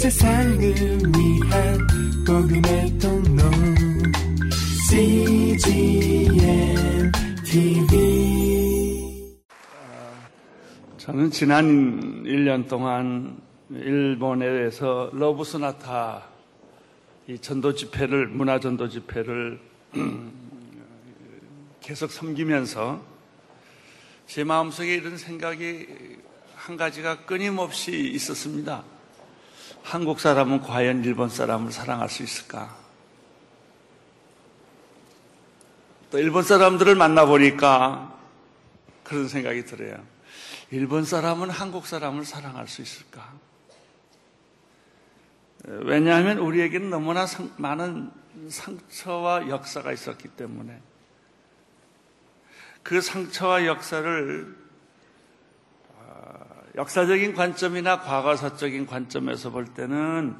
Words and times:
세상을 0.00 0.58
위한 0.58 1.78
복음의 2.26 2.98
통로 2.98 3.42
CGN 4.88 6.32
TV 7.44 9.36
저는 10.96 11.30
지난 11.30 12.24
1년 12.24 12.66
동안 12.66 13.42
일본에서 13.68 15.10
러브 15.12 15.44
소나타 15.44 16.22
이 17.26 17.38
전도 17.38 17.74
집회를 17.74 18.28
문화 18.28 18.58
전도 18.58 18.88
집회를 18.88 19.60
계속 21.82 22.10
섬기면서 22.10 23.02
제 24.26 24.44
마음속에 24.44 24.94
이런 24.94 25.18
생각이 25.18 25.86
한 26.54 26.78
가지가 26.78 27.26
끊임없이 27.26 28.10
있었습니다. 28.14 28.82
한국 29.82 30.20
사람은 30.20 30.60
과연 30.62 31.04
일본 31.04 31.28
사람을 31.28 31.72
사랑할 31.72 32.08
수 32.08 32.22
있을까? 32.22 32.76
또 36.10 36.18
일본 36.18 36.42
사람들을 36.42 36.94
만나보니까 36.94 38.18
그런 39.04 39.28
생각이 39.28 39.64
들어요. 39.64 40.04
일본 40.70 41.04
사람은 41.04 41.50
한국 41.50 41.86
사람을 41.86 42.24
사랑할 42.24 42.68
수 42.68 42.82
있을까? 42.82 43.32
왜냐하면 45.64 46.38
우리에게는 46.38 46.90
너무나 46.90 47.26
상, 47.26 47.50
많은 47.56 48.10
상처와 48.48 49.48
역사가 49.48 49.92
있었기 49.92 50.28
때문에 50.28 50.80
그 52.82 53.00
상처와 53.00 53.66
역사를 53.66 54.56
어, 54.56 54.69
역사적인 56.80 57.34
관점이나 57.34 58.00
과거사적인 58.00 58.86
관점에서 58.86 59.50
볼 59.50 59.66
때는 59.66 60.34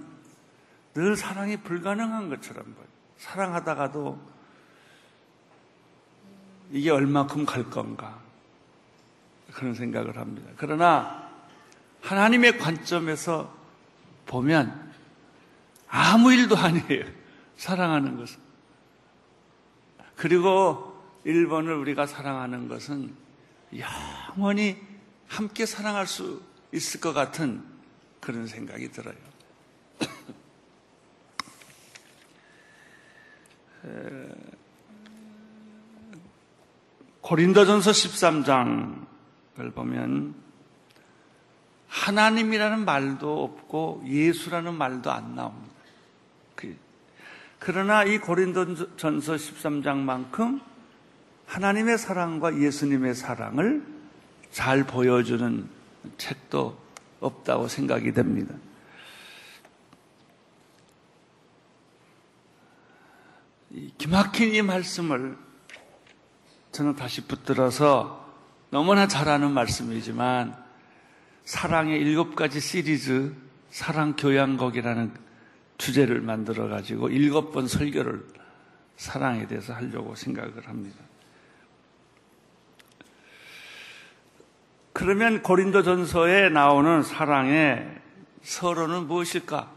늘 0.95 1.15
사랑이 1.15 1.59
불가능한 1.59 2.31
것처럼 2.31 2.65
보여요. 2.65 2.89
사랑하다가도 3.19 4.19
이게 6.71 6.91
얼마큼 6.91 7.45
갈 7.45 7.65
건가 7.65 8.19
그런 9.53 9.75
생각을 9.75 10.17
합니다. 10.17 10.51
그러나 10.57 11.29
하나님의 12.01 12.57
관점에서 12.57 13.55
보면 14.25 14.93
아무 15.89 16.33
일도 16.33 16.57
아니에요. 16.57 17.05
사랑하는 17.59 18.17
것은. 18.17 18.39
그리고 20.17 21.05
일본을 21.25 21.75
우리가 21.75 22.07
사랑하는 22.07 22.69
것은 22.69 23.15
영원히 23.77 24.90
함께 25.31 25.65
사랑할 25.65 26.07
수 26.09 26.43
있을 26.73 27.01
것 27.01 27.13
같은 27.13 27.63
그런 28.21 28.49
생각이 28.49 28.91
들어요. 28.91 29.15
고린도전서 37.23 37.93
13장을 37.93 39.75
보면 39.75 40.35
하나님이라는 41.87 42.85
말도 42.85 43.45
없고 43.45 44.03
예수라는 44.07 44.75
말도 44.75 45.13
안 45.13 45.37
나옵니다. 45.37 45.75
그, 46.57 46.77
그러나 47.61 48.03
이 48.03 48.19
고린도전서 48.19 49.35
13장만큼 49.37 50.61
하나님의 51.47 51.99
사랑과 51.99 52.61
예수님의 52.61 53.15
사랑을 53.15 54.00
잘 54.51 54.85
보여주는 54.85 55.69
책도 56.19 56.79
없다고 57.21 57.69
생각이 57.69 58.13
됩니다. 58.13 58.55
이 63.71 63.93
말씀을 64.63 65.37
저는 66.73 66.97
다시 66.97 67.27
붙들어서 67.27 68.29
너무나 68.71 69.07
잘하는 69.07 69.53
말씀이지만 69.53 70.57
사랑의 71.45 72.01
일곱 72.01 72.35
가지 72.35 72.61
시리즈 72.61 73.35
사랑 73.71 74.15
교양곡이라는 74.17 75.13
주제를 75.79 76.21
만들어 76.21 76.69
가지고 76.69 77.09
일곱 77.09 77.53
번 77.53 77.67
설교를 77.67 78.27
사랑에 78.97 79.47
대해서 79.47 79.73
하려고 79.73 80.15
생각을 80.15 80.69
합니다. 80.69 81.10
그러면 85.01 85.43
고린도 85.43 85.83
전서에 85.83 86.51
나오는 86.51 87.03
사랑의 87.03 88.03
서로는 88.43 89.07
무엇일까? 89.07 89.73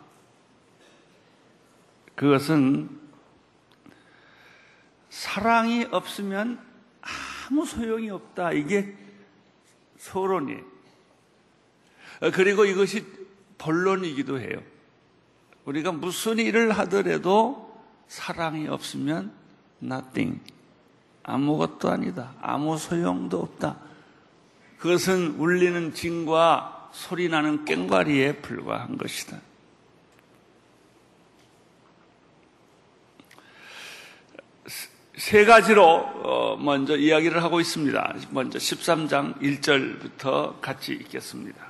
그것은 2.13 2.89
사랑이 5.09 5.87
없으면 5.89 6.59
아무 7.47 7.65
소용이 7.65 8.09
없다. 8.09 8.51
이게 8.51 8.97
서론이에요. 9.97 10.61
그리고 12.33 12.65
이것이 12.65 13.05
본론이기도 13.59 14.41
해요. 14.41 14.61
우리가 15.63 15.93
무슨 15.93 16.37
일을 16.37 16.73
하더라도 16.79 17.81
사랑이 18.09 18.67
없으면 18.67 19.31
nothing. 19.81 20.41
아무것도 21.23 21.89
아니다. 21.89 22.33
아무 22.41 22.77
소용도 22.77 23.39
없다. 23.39 23.92
그것은 24.83 25.35
울리는 25.37 25.93
징과 25.93 26.89
소리 26.91 27.29
나는 27.29 27.63
꽹과리에 27.63 28.33
불과한 28.41 28.97
것이다. 28.97 29.37
세 35.15 35.45
가지로 35.45 35.85
어, 35.85 36.57
먼저 36.59 36.97
이야기를 36.97 37.41
하고 37.41 37.61
있습니다. 37.61 38.15
먼저 38.31 38.59
13장 38.59 39.39
1절부터 39.39 40.59
같이 40.59 40.91
읽겠습니다. 40.91 41.65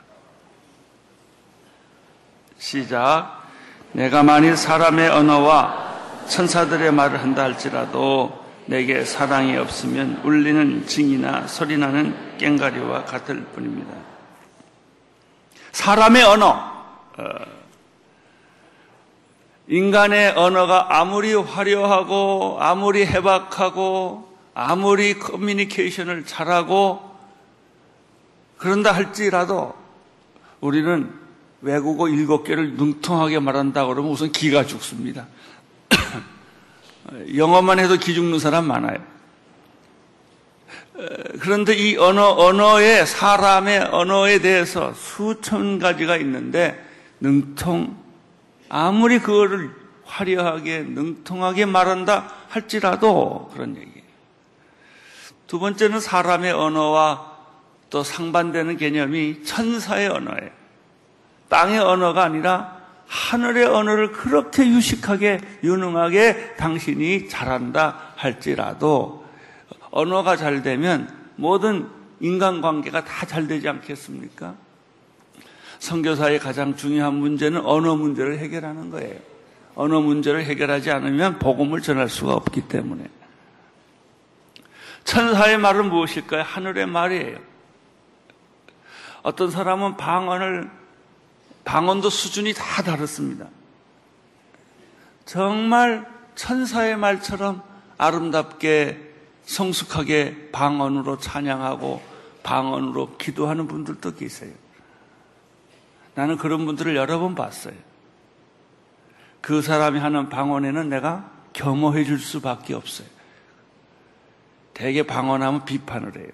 시작. 2.57 3.43
내가 3.91 4.23
만일 4.23 4.57
사람의 4.57 5.09
언어와 5.09 6.25
천사들의 6.29 6.91
말을 6.91 7.21
한다 7.21 7.43
할지라도 7.43 8.42
내게 8.65 9.03
사랑이 9.03 9.57
없으면 9.57 10.21
울리는 10.23 10.87
징이나 10.87 11.47
소리 11.47 11.77
나는 11.77 12.15
꽹가리와 12.37 13.05
같을 13.05 13.43
뿐입니다. 13.45 13.93
사람의 15.71 16.23
언어, 16.23 16.47
어, 17.17 17.25
인간의 19.67 20.33
언어가 20.35 20.99
아무리 20.99 21.33
화려하고 21.33 22.57
아무리 22.59 23.05
해박하고 23.05 24.33
아무리 24.53 25.17
커뮤니케이션을 25.17 26.25
잘하고 26.25 27.11
그런다 28.57 28.93
할지라도 28.93 29.73
우리는 30.61 31.11
외국어 31.61 32.07
일곱 32.09 32.43
개를 32.43 32.73
능통하게 32.73 33.39
말한다 33.39 33.85
그러면 33.85 34.11
우선 34.11 34.31
기가 34.31 34.65
죽습니다. 34.65 35.27
영어만 37.35 37.79
해도 37.79 37.97
기 37.97 38.13
죽는 38.13 38.39
사람 38.39 38.65
많아요. 38.65 38.97
그런데 41.39 41.73
이 41.73 41.97
언어, 41.97 42.29
언어의, 42.29 43.05
사람의 43.05 43.89
언어에 43.91 44.39
대해서 44.39 44.93
수천 44.93 45.79
가지가 45.79 46.17
있는데, 46.17 46.81
능통, 47.19 47.97
아무리 48.69 49.19
그거를 49.19 49.71
화려하게, 50.05 50.83
능통하게 50.83 51.65
말한다 51.65 52.31
할지라도 52.49 53.49
그런 53.53 53.75
얘기예요. 53.75 54.03
두 55.47 55.59
번째는 55.59 55.99
사람의 55.99 56.51
언어와 56.51 57.33
또 57.89 58.03
상반되는 58.03 58.77
개념이 58.77 59.43
천사의 59.43 60.07
언어예요. 60.07 60.49
땅의 61.49 61.79
언어가 61.79 62.23
아니라 62.23 62.82
하늘의 63.13 63.65
언어를 63.65 64.11
그렇게 64.11 64.67
유식하게 64.67 65.39
유능하게 65.63 66.55
당신이 66.55 67.29
잘한다 67.29 68.13
할지라도 68.15 69.23
언어가 69.91 70.35
잘 70.35 70.63
되면 70.63 71.07
모든 71.35 71.87
인간관계가 72.19 73.05
다 73.05 73.27
잘 73.27 73.47
되지 73.47 73.69
않겠습니까? 73.69 74.55
선교사의 75.77 76.39
가장 76.39 76.75
중요한 76.75 77.13
문제는 77.13 77.63
언어 77.63 77.95
문제를 77.95 78.39
해결하는 78.39 78.89
거예요. 78.89 79.19
언어 79.75 80.01
문제를 80.01 80.43
해결하지 80.45 80.89
않으면 80.89 81.37
복음을 81.37 81.81
전할 81.81 82.09
수가 82.09 82.33
없기 82.33 82.67
때문에. 82.67 83.03
천사의 85.03 85.57
말은 85.59 85.89
무엇일까요? 85.89 86.41
하늘의 86.41 86.87
말이에요. 86.87 87.37
어떤 89.21 89.51
사람은 89.51 89.97
방언을 89.97 90.82
방언도 91.65 92.09
수준이 92.09 92.53
다 92.53 92.83
다릅니다. 92.83 93.47
정말 95.25 96.05
천사의 96.35 96.97
말처럼 96.97 97.63
아름답게 97.97 99.13
성숙하게 99.45 100.49
방언으로 100.51 101.17
찬양하고 101.19 102.01
방언으로 102.43 103.17
기도하는 103.17 103.67
분들도 103.67 104.15
계세요. 104.15 104.53
나는 106.15 106.37
그런 106.37 106.65
분들을 106.65 106.95
여러 106.95 107.19
번 107.19 107.35
봤어요. 107.35 107.73
그 109.41 109.61
사람이 109.61 109.99
하는 109.99 110.29
방언에는 110.29 110.89
내가 110.89 111.29
겸허해 111.53 112.03
줄 112.03 112.19
수밖에 112.19 112.73
없어요. 112.73 113.07
대개 114.73 115.03
방언하면 115.03 115.65
비판을 115.65 116.17
해요. 116.17 116.29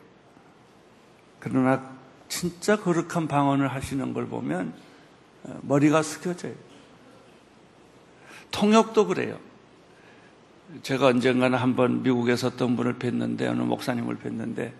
그러나 1.39 1.81
진짜 2.27 2.75
거룩한 2.75 3.27
방언을 3.27 3.69
하시는 3.69 4.13
걸 4.13 4.27
보면 4.27 4.69
어, 4.69 4.88
머리가 5.61 6.03
숙여져요. 6.03 6.53
통역도 8.51 9.07
그래요. 9.07 9.39
제가 10.83 11.07
언젠가는 11.07 11.57
한번 11.57 12.03
미국에서 12.03 12.47
어떤 12.47 12.75
분을 12.75 12.95
뵀는데, 12.95 13.43
어느 13.47 13.61
목사님을 13.61 14.17
뵀는데, 14.17 14.71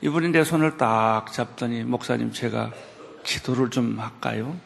이분이 0.00 0.30
내 0.30 0.44
손을 0.44 0.76
딱 0.76 1.32
잡더니, 1.32 1.84
목사님, 1.84 2.32
제가 2.32 2.72
기도를 3.24 3.70
좀 3.70 3.98
할까요? 3.98 4.58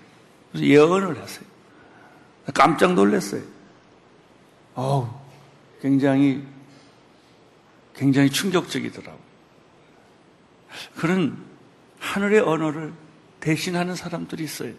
그래서 0.51 0.67
예언을 0.67 1.17
했어요. 1.17 1.47
깜짝 2.55 2.95
놀랐어요. 2.95 3.43
어우, 4.75 5.09
굉장히, 5.81 6.45
굉장히 7.95 8.31
충격적이더라고. 8.31 9.19
그런 10.97 11.45
하늘의 11.99 12.41
언어를 12.41 12.93
대신하는 13.41 13.95
사람들이 13.95 14.45
있어요. 14.45 14.73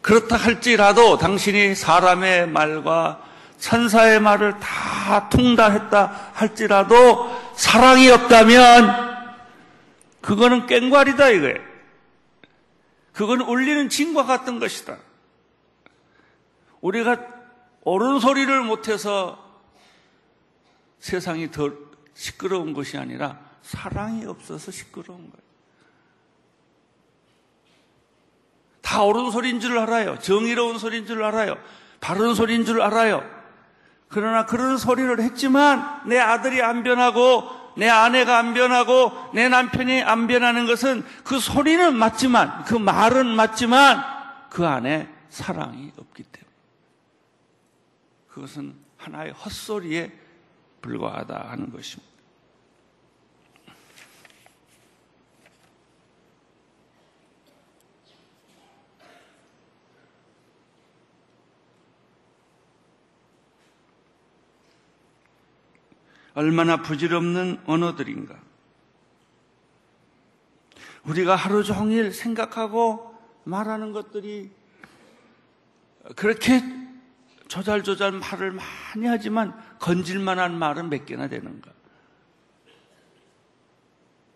그렇다 0.00 0.36
할지라도 0.36 1.18
당신이 1.18 1.74
사람의 1.74 2.48
말과 2.48 3.22
천사의 3.58 4.20
말을 4.20 4.58
다 4.60 5.28
통달했다 5.28 6.30
할지라도 6.32 7.30
사랑이 7.56 8.08
없다면 8.08 9.08
그거는 10.20 10.66
깽괄이다 10.66 11.28
이거예요. 11.30 11.68
그건 13.12 13.40
울리는 13.40 13.88
징과 13.88 14.24
같은 14.24 14.60
것이다. 14.60 14.96
우리가 16.80 17.18
옳은 17.82 18.20
소리를 18.20 18.62
못해서 18.62 19.44
세상이 21.00 21.50
더 21.50 21.72
시끄러운 22.14 22.72
것이 22.72 22.96
아니라 22.96 23.38
사랑이 23.62 24.24
없어서 24.24 24.70
시끄러운 24.70 25.30
거예요. 25.30 25.47
다 28.88 29.02
옳은 29.02 29.30
소리인 29.30 29.60
줄 29.60 29.78
알아요. 29.78 30.18
정의로운 30.18 30.78
소리인 30.78 31.04
줄 31.04 31.22
알아요. 31.22 31.58
바른 32.00 32.34
소리인 32.34 32.64
줄 32.64 32.80
알아요. 32.80 33.22
그러나 34.08 34.46
그런 34.46 34.78
소리를 34.78 35.20
했지만 35.20 36.00
내 36.06 36.18
아들이 36.18 36.62
안 36.62 36.82
변하고 36.82 37.50
내 37.76 37.86
아내가 37.86 38.38
안 38.38 38.54
변하고 38.54 39.12
내 39.34 39.50
남편이 39.50 40.02
안 40.02 40.26
변하는 40.26 40.64
것은 40.64 41.04
그 41.22 41.38
소리는 41.38 41.94
맞지만 41.94 42.64
그 42.64 42.76
말은 42.76 43.26
맞지만 43.26 44.02
그 44.48 44.66
안에 44.66 45.06
사랑이 45.28 45.92
없기 45.98 46.22
때문에 46.22 46.50
그것은 48.28 48.74
하나의 48.96 49.32
헛소리에 49.32 50.10
불과하다 50.80 51.48
하는 51.50 51.70
것입니다. 51.70 52.10
얼마나 66.38 66.76
부질없는 66.76 67.62
언어들인가. 67.66 68.40
우리가 71.02 71.34
하루 71.34 71.64
종일 71.64 72.12
생각하고 72.12 73.12
말하는 73.42 73.90
것들이 73.90 74.48
그렇게 76.14 76.62
조잘조잘 77.48 78.12
말을 78.12 78.52
많이 78.52 79.08
하지만 79.08 79.52
건질만한 79.80 80.56
말은 80.56 80.90
몇 80.90 81.06
개나 81.06 81.26
되는가. 81.26 81.72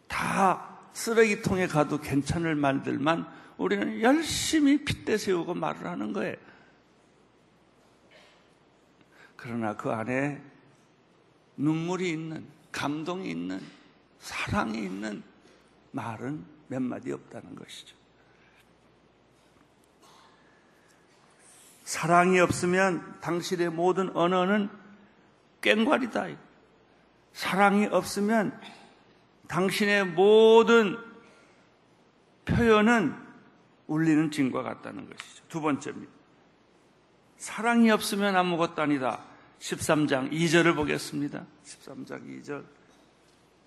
다 0.08 0.80
쓰레기통에 0.94 1.68
가도 1.68 2.00
괜찮을 2.00 2.56
말들만 2.56 3.28
우리는 3.58 4.00
열심히 4.00 4.84
핏대 4.84 5.18
세우고 5.18 5.54
말을 5.54 5.86
하는 5.86 6.12
거예요. 6.12 6.34
그러나 9.36 9.76
그 9.76 9.92
안에 9.92 10.50
눈물이 11.56 12.10
있는, 12.10 12.46
감동이 12.70 13.30
있는, 13.30 13.60
사랑이 14.20 14.78
있는 14.78 15.22
말은 15.92 16.44
몇 16.68 16.80
마디 16.80 17.12
없다는 17.12 17.54
것이죠. 17.56 17.96
사랑이 21.84 22.40
없으면 22.40 23.20
당신의 23.20 23.70
모든 23.70 24.14
언어는 24.16 24.70
꽹과리다. 25.60 26.28
사랑이 27.32 27.86
없으면 27.86 28.58
당신의 29.48 30.06
모든 30.06 30.96
표현은 32.44 33.14
울리는 33.86 34.30
징과 34.30 34.62
같다는 34.62 35.08
것이죠. 35.10 35.44
두 35.48 35.60
번째입니다. 35.60 36.10
사랑이 37.36 37.90
없으면 37.90 38.36
아무것도 38.36 38.80
아니다. 38.80 39.20
13장 39.62 40.32
2절을 40.32 40.74
보겠습니다. 40.74 41.44
13장 41.64 42.42
2절. 42.42 42.64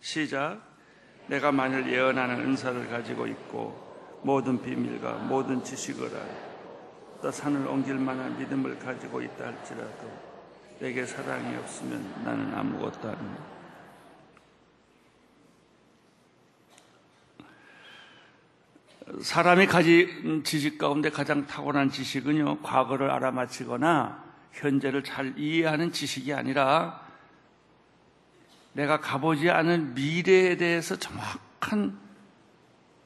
시작. 0.01 0.59
내가 1.27 1.53
만일 1.53 1.89
예언하는 1.91 2.41
은사를 2.41 2.89
가지고 2.89 3.25
있고 3.27 4.21
모든 4.21 4.61
비밀과 4.61 5.13
모든 5.19 5.63
지식을 5.63 6.05
알고 6.05 7.19
또 7.21 7.31
산을 7.31 7.65
옮길 7.65 7.95
만한 7.95 8.37
믿음을 8.37 8.77
가지고 8.77 9.21
있다 9.21 9.45
할지라도 9.45 10.11
내게 10.79 11.05
사랑이 11.05 11.55
없으면 11.55 12.23
나는 12.25 12.53
아무것도 12.53 13.09
아닙니다. 13.09 13.43
사람이 19.21 19.67
가진 19.67 20.43
지식 20.43 20.77
가운데 20.77 21.09
가장 21.09 21.47
탁월한 21.47 21.89
지식은요, 21.89 22.59
과거를 22.61 23.09
알아맞히거나 23.09 24.24
현재를 24.55 25.03
잘 25.03 25.33
이해하는 25.37 25.91
지식이 25.91 26.33
아니라 26.33 27.01
내가 28.73 28.99
가보지 28.99 29.49
않은 29.49 29.93
미래에 29.93 30.57
대해서 30.57 30.95
정확한 30.97 31.97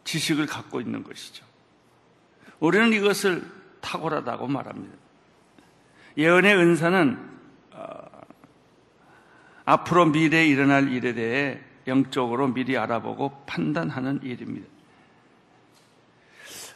지식을 0.04 0.46
갖고 0.46 0.82
있는 0.82 1.04
것이죠. 1.04 1.46
우리는 2.60 2.92
이것을 2.94 3.44
탁월하다고 3.82 4.48
말합니다. 4.48 4.96
예언의 6.18 6.56
은사는 6.56 7.30
어, 7.74 8.22
앞으로 9.66 10.06
미래에 10.08 10.48
일어날 10.48 10.92
일에 10.92 11.14
대해 11.14 11.60
영적으로 11.88 12.48
미리 12.48 12.78
알아보고 12.78 13.44
판단하는 13.46 14.22
일입니다. 14.24 14.68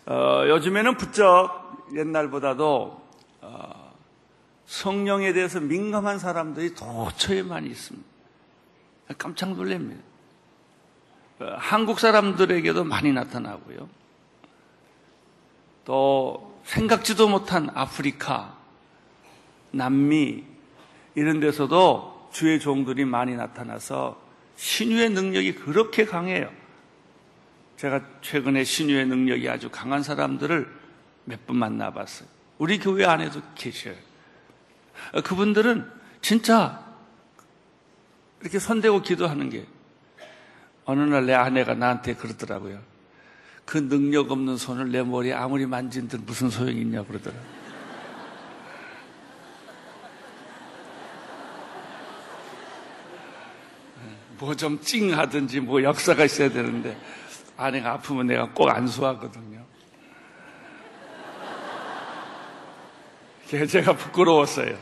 어, 0.06 0.44
요즘에는 0.48 0.98
부쩍 0.98 1.88
옛날보다도 1.96 3.10
어, 3.42 3.83
성령에 4.74 5.34
대해서 5.34 5.60
민감한 5.60 6.18
사람들이 6.18 6.74
도처에 6.74 7.44
많이 7.44 7.70
있습니다. 7.70 8.08
깜짝 9.20 9.54
놀랍니다. 9.54 10.02
어, 11.40 11.56
한국 11.60 12.00
사람들에게도 12.00 12.84
많이 12.84 13.14
나타나고요. 13.14 13.88
또 15.86 16.60
생각지도 16.66 17.30
못한 17.30 17.70
아프리카, 17.76 18.58
남미 19.70 20.44
이런 21.14 21.40
데서도 21.40 22.30
주의 22.32 22.60
종들이 22.60 23.06
많이 23.06 23.36
나타나서 23.36 24.20
신유의 24.56 25.12
능력이 25.12 25.54
그렇게 25.54 26.04
강해요. 26.04 26.52
제가 27.78 28.02
최근에 28.22 28.64
신유의 28.64 29.06
능력이 29.06 29.48
아주 29.50 29.70
강한 29.70 30.02
사람들을 30.02 30.82
몇 31.26 31.46
분 31.46 31.58
만나봤어요. 31.58 32.28
우리 32.58 32.80
교회 32.80 33.06
안에도 33.06 33.40
계셔요. 33.54 34.13
그분들은 35.24 35.90
진짜 36.22 36.84
이렇게 38.42 38.60
손대고 38.60 39.02
기도하는 39.02 39.50
게 39.50 39.66
어느 40.86 41.02
날 41.02 41.26
내 41.26 41.34
아내가 41.34 41.74
나한테 41.74 42.16
그러더라고요. 42.16 42.80
그 43.66 43.78
능력 43.78 44.32
없는 44.32 44.58
손을 44.58 44.92
내 44.92 45.02
머리에 45.02 45.34
아무리 45.34 45.66
만진 45.66 46.08
들 46.08 46.20
무슨 46.20 46.50
소용이 46.50 46.82
있냐 46.82 47.04
그러더라고요. 47.04 47.64
뭐좀 54.40 54.82
찡하든지 54.82 55.62
뭐 55.62 55.82
역사가 55.82 56.26
있어야 56.26 56.50
되는데 56.50 56.98
아내가 57.56 57.94
아프면 57.94 58.28
내가 58.28 58.50
꼭 58.50 58.70
안수하거든요. 58.70 59.64
제가 63.68 63.96
부끄러웠어요. 63.96 64.78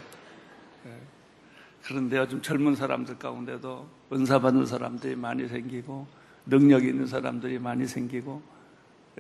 그런데 1.84 2.18
요즘 2.18 2.42
젊은 2.42 2.76
사람들 2.76 3.18
가운데도 3.18 3.90
은사 4.14 4.40
받는 4.40 4.66
사람들이 4.66 5.16
많이 5.16 5.48
생기고 5.48 6.08
능력 6.46 6.86
있는 6.86 7.06
사람들이 7.06 7.60
많이 7.60 7.86
생기고 7.86 8.42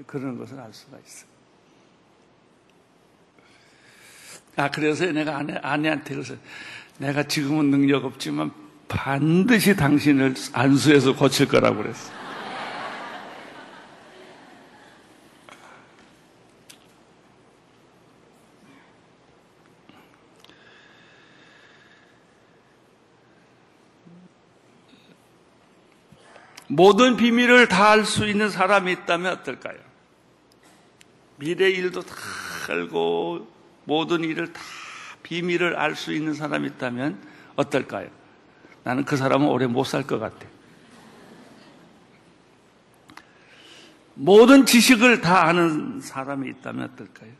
그런 0.06 0.38
것을 0.38 0.60
알 0.60 0.74
수가 0.74 0.98
있어요. 0.98 1.30
아, 4.56 4.70
그래서 4.70 5.06
내가 5.12 5.38
아내, 5.38 5.54
아내한테 5.56 6.14
그래서 6.14 6.36
내가 6.98 7.24
지금은 7.24 7.72
능력 7.72 8.06
없지만 8.06 8.52
반드시 8.88 9.76
당신을 9.76 10.36
안수해서 10.54 11.16
고칠 11.16 11.48
거라고 11.48 11.78
그랬어. 11.78 12.21
모든 26.82 27.16
비밀을 27.16 27.68
다 27.68 27.92
알 27.92 28.06
수 28.06 28.26
있는 28.28 28.50
사람이 28.50 28.92
있다면 28.92 29.34
어떨까요? 29.34 29.78
미래 31.36 31.70
일도 31.70 32.02
다 32.02 32.16
알고 32.70 33.48
모든 33.84 34.24
일을 34.24 34.52
다 34.52 34.60
비밀을 35.22 35.76
알 35.78 35.96
수 35.96 36.12
있는 36.12 36.34
사람이 36.34 36.70
있다면 36.70 37.22
어떨까요? 37.56 38.10
나는 38.84 39.06
그 39.06 39.16
사람은 39.16 39.48
오래 39.48 39.68
못 39.68 39.86
살 39.86 40.08
것 40.08 40.18
같아. 40.18 40.48
모든 44.16 44.66
지식을 44.66 45.22
다 45.22 45.46
아는 45.46 46.02
사람이 46.02 46.50
있다면 46.50 46.90
어떨까요? 46.94 47.32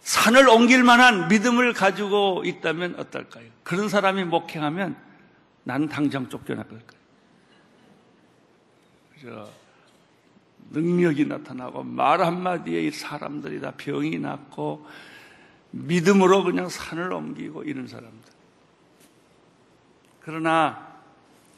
산을 0.00 0.48
옮길 0.48 0.82
만한 0.84 1.28
믿음을 1.28 1.74
가지고 1.74 2.44
있다면 2.46 2.94
어떨까요? 2.98 3.44
그런 3.62 3.90
사람이 3.90 4.24
목행하면 4.24 4.96
나는 5.64 5.88
당장 5.90 6.30
쫓겨날 6.30 6.66
거예요. 6.66 7.01
저 9.22 9.48
능력이 10.70 11.26
나타나고 11.26 11.84
말 11.84 12.22
한마디에 12.22 12.90
사람들이 12.90 13.60
다 13.60 13.72
병이 13.76 14.18
낫고 14.18 14.84
믿음으로 15.70 16.42
그냥 16.44 16.68
산을 16.68 17.12
옮기고 17.12 17.62
이런 17.64 17.86
사람들. 17.86 18.32
그러나 20.20 20.92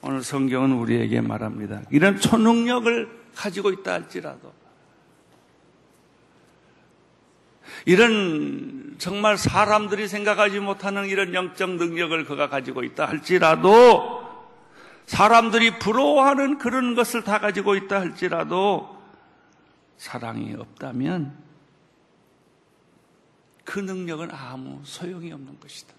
오늘 0.03 0.23
성경은 0.23 0.73
우리에게 0.73 1.21
말합니다. 1.23 1.83
이런 1.91 2.21
초능력을 2.21 3.25
가지고 3.35 3.71
있다 3.71 3.95
할지라도 3.95 4.53
이런 7.87 8.95
정말 8.99 9.39
사람들이 9.39 10.07
생각하지 10.07 10.61
못하는 10.61 11.07
이런 11.07 11.35
영적 11.35 11.71
능력을 11.71 12.25
그가 12.25 12.49
가지고 12.49 12.85
있다 12.85 13.07
할지라도 13.07 14.24
사람들이 15.07 15.79
부러워하는 15.79 16.59
그런 16.59 16.95
것을 16.95 17.25
다 17.25 17.39
가지고 17.39 17.75
있다 17.75 18.01
할지라도 18.01 19.01
사랑이 19.97 20.55
없다면 20.55 21.37
그 23.65 23.79
능력은 23.79 24.31
아무 24.31 24.81
소용이 24.85 25.33
없는 25.33 25.59
것이다. 25.61 25.95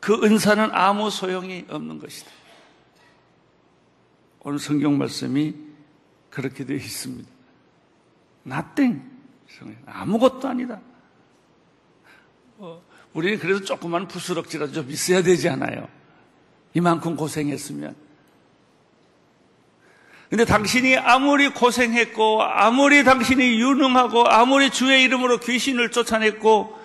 그 0.00 0.22
은사는 0.22 0.70
아무 0.72 1.10
소용이 1.10 1.66
없는 1.68 1.98
것이다. 1.98 2.30
오늘 4.40 4.58
성경 4.58 4.98
말씀이 4.98 5.54
그렇게 6.30 6.64
되어 6.64 6.76
있습니다. 6.76 7.30
nothing. 8.46 9.02
아무것도 9.86 10.48
아니다. 10.48 10.80
어, 12.58 12.82
우리는 13.14 13.38
그래도 13.38 13.64
조그만 13.64 14.08
부스럭지라도 14.08 14.72
좀 14.72 14.90
있어야 14.90 15.22
되지 15.22 15.48
않아요? 15.48 15.88
이만큼 16.74 17.16
고생했으면. 17.16 17.96
근데 20.28 20.44
당신이 20.44 20.96
아무리 20.96 21.48
고생했고, 21.48 22.42
아무리 22.42 23.04
당신이 23.04 23.60
유능하고, 23.60 24.26
아무리 24.28 24.70
주의 24.70 25.02
이름으로 25.04 25.38
귀신을 25.38 25.90
쫓아냈고, 25.90 26.78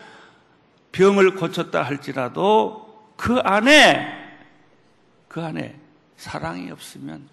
병을 0.92 1.36
고쳤다 1.36 1.84
할지라도 1.84 3.14
그 3.18 3.40
안에, 3.40 4.08
그 5.28 5.42
안에 5.42 5.80
사랑이 6.18 6.70
없으면 6.72 7.30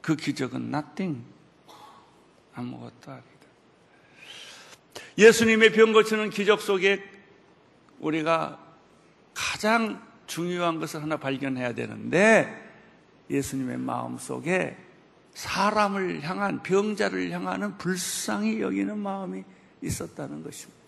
그 0.00 0.16
기적은 0.16 0.68
nothing. 0.74 1.24
아무것도 2.54 3.10
아니다. 3.10 3.28
예수님의 5.16 5.72
병 5.72 5.92
고치는 5.92 6.30
기적 6.30 6.60
속에 6.60 7.02
우리가 7.98 8.58
가장 9.32 10.02
중요한 10.32 10.80
것을 10.80 11.02
하나 11.02 11.18
발견해야 11.18 11.74
되는데 11.74 12.50
예수님의 13.28 13.76
마음 13.76 14.16
속에 14.16 14.78
사람을 15.34 16.22
향한 16.22 16.62
병자를 16.62 17.30
향하는 17.30 17.76
불쌍히 17.76 18.62
여기는 18.62 18.96
마음이 18.96 19.44
있었다는 19.82 20.42
것입니다. 20.42 20.80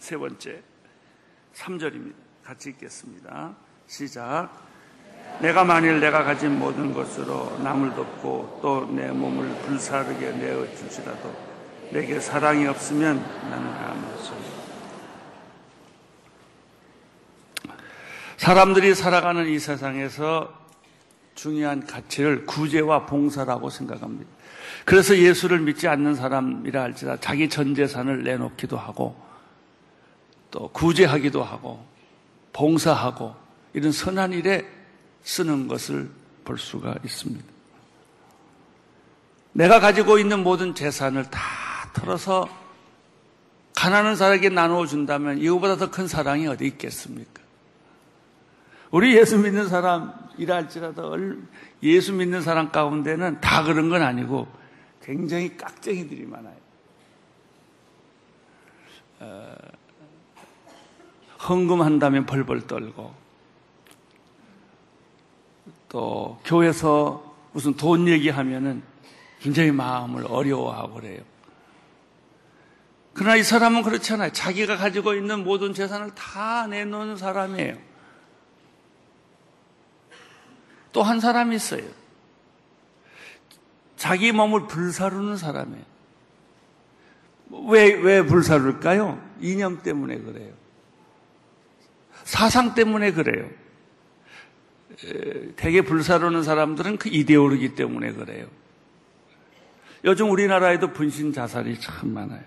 세 0.00 0.16
번째, 0.16 0.62
3절입니다. 1.54 2.14
같이 2.42 2.70
읽겠습니다. 2.70 3.54
시작. 3.86 4.50
내가 5.40 5.62
만일 5.62 6.00
내가 6.00 6.24
가진 6.24 6.58
모든 6.58 6.92
것으로 6.92 7.56
남을 7.58 7.94
돕고 7.94 8.58
또 8.60 8.86
내 8.90 9.12
몸을 9.12 9.48
불사르게 9.62 10.32
내어 10.32 10.66
줄지라도 10.74 11.32
내게 11.92 12.18
사랑이 12.18 12.66
없으면 12.66 13.16
나는 13.48 13.68
아무 13.68 14.22
소용 14.22 14.53
사람들이 18.44 18.94
살아가는 18.94 19.48
이 19.48 19.58
세상에서 19.58 20.52
중요한 21.34 21.86
가치를 21.86 22.44
구제와 22.44 23.06
봉사라고 23.06 23.70
생각합니다. 23.70 24.30
그래서 24.84 25.16
예수를 25.16 25.60
믿지 25.60 25.88
않는 25.88 26.14
사람이라 26.14 26.82
할지라 26.82 27.16
자기 27.22 27.48
전 27.48 27.74
재산을 27.74 28.22
내놓기도 28.22 28.76
하고 28.76 29.16
또 30.50 30.68
구제하기도 30.68 31.42
하고 31.42 31.86
봉사하고 32.52 33.34
이런 33.72 33.92
선한 33.92 34.34
일에 34.34 34.66
쓰는 35.22 35.66
것을 35.66 36.10
볼 36.44 36.58
수가 36.58 36.96
있습니다. 37.02 37.46
내가 39.54 39.80
가지고 39.80 40.18
있는 40.18 40.42
모든 40.42 40.74
재산을 40.74 41.24
다 41.30 41.40
털어서 41.94 42.46
가난한 43.74 44.16
사람에게 44.16 44.50
나누어 44.50 44.84
준다면 44.84 45.38
이거보다 45.38 45.78
더 45.78 45.90
큰 45.90 46.06
사랑이 46.06 46.46
어디 46.46 46.66
있겠습니까? 46.66 47.43
우리 48.94 49.16
예수 49.16 49.38
믿는 49.38 49.68
사람이라 49.68 50.54
할지라도 50.54 51.18
예수 51.82 52.12
믿는 52.12 52.42
사람 52.42 52.70
가운데는 52.70 53.40
다 53.40 53.64
그런 53.64 53.88
건 53.88 54.02
아니고 54.02 54.46
굉장히 55.02 55.56
깍쟁이들이 55.56 56.24
많아요. 56.26 56.54
어, 59.18 59.54
헌금한다면 61.48 62.24
벌벌 62.26 62.68
떨고 62.68 63.12
또 65.88 66.38
교회에서 66.44 67.34
무슨 67.50 67.74
돈 67.74 68.06
얘기하면은 68.06 68.84
굉장히 69.40 69.72
마음을 69.72 70.24
어려워하고 70.28 70.94
그래요. 70.94 71.22
그러나 73.12 73.34
이 73.34 73.42
사람은 73.42 73.82
그렇지 73.82 74.12
않아요. 74.12 74.30
자기가 74.30 74.76
가지고 74.76 75.14
있는 75.14 75.42
모든 75.42 75.74
재산을 75.74 76.14
다 76.14 76.68
내놓는 76.68 77.16
사람이에요. 77.16 77.93
또 80.94 81.02
한 81.02 81.20
사람이 81.20 81.54
있어요. 81.56 81.82
자기 83.96 84.32
몸을 84.32 84.68
불사르는 84.68 85.36
사람이에요. 85.36 85.84
왜, 87.68 87.92
왜 87.94 88.22
불사를까요? 88.24 89.20
이념 89.40 89.82
때문에 89.82 90.18
그래요. 90.18 90.52
사상 92.22 92.74
때문에 92.74 93.12
그래요. 93.12 93.50
대개 95.56 95.82
불사르는 95.82 96.44
사람들은 96.44 96.98
그 96.98 97.08
이데올로기 97.08 97.74
때문에 97.74 98.12
그래요. 98.12 98.46
요즘 100.04 100.30
우리나라에도 100.30 100.92
분신 100.92 101.32
자살이 101.32 101.80
참 101.80 102.10
많아요. 102.10 102.42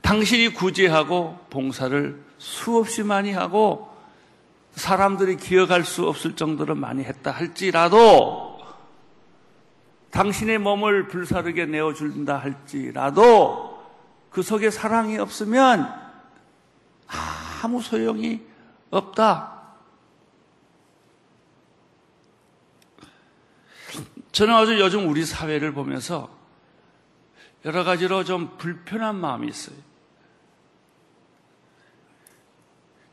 당신이 0.00 0.54
구제하고 0.54 1.38
봉사를 1.48 2.20
수없이 2.38 3.04
많이 3.04 3.30
하고 3.30 3.91
사람들이 4.72 5.36
기억할 5.36 5.84
수 5.84 6.06
없을 6.06 6.34
정도로 6.34 6.74
많이 6.74 7.04
했다 7.04 7.30
할지라도 7.30 8.58
당신의 10.10 10.58
몸을 10.58 11.08
불사르게 11.08 11.66
내어준다 11.66 12.38
할지라도 12.38 13.82
그 14.30 14.42
속에 14.42 14.70
사랑이 14.70 15.18
없으면 15.18 15.92
아무 17.62 17.80
소용이 17.80 18.42
없다. 18.90 19.52
저는 24.32 24.54
아주 24.54 24.80
요즘 24.80 25.08
우리 25.08 25.24
사회를 25.24 25.72
보면서 25.72 26.30
여러 27.64 27.84
가지로 27.84 28.24
좀 28.24 28.56
불편한 28.58 29.16
마음이 29.16 29.46
있어요. 29.48 29.76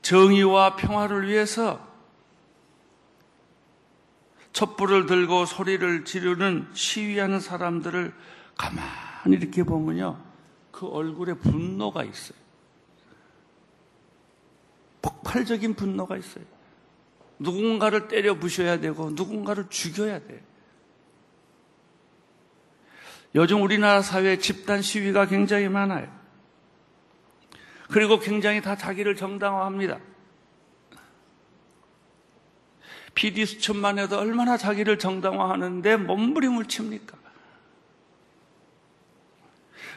정의와 0.09 0.75
평화를 0.75 1.27
위해서 1.27 1.87
촛불을 4.53 5.05
들고 5.05 5.45
소리를 5.45 6.03
지르는 6.03 6.67
시위하는 6.73 7.39
사람들을 7.39 8.11
가만히 8.57 9.37
이렇게 9.37 9.61
보면요. 9.61 10.19
그 10.71 10.87
얼굴에 10.87 11.35
분노가 11.35 12.03
있어요. 12.03 12.39
폭발적인 15.03 15.75
분노가 15.75 16.17
있어요. 16.17 16.43
누군가를 17.37 18.07
때려 18.07 18.33
부셔야 18.33 18.79
되고 18.79 19.11
누군가를 19.11 19.69
죽여야 19.69 20.25
돼요. 20.25 20.39
요즘 23.35 23.61
우리나라 23.61 24.01
사회에 24.01 24.39
집단 24.39 24.81
시위가 24.81 25.27
굉장히 25.27 25.69
많아요. 25.69 26.18
그리고 27.89 28.19
굉장히 28.19 28.61
다 28.61 28.75
자기를 28.75 29.15
정당화합니다. 29.15 29.99
PD 33.15 33.45
수첩만 33.45 33.99
해도 33.99 34.17
얼마나 34.17 34.55
자기를 34.57 34.99
정당화하는데 34.99 35.97
몸부림을 35.97 36.65
칩니까? 36.65 37.17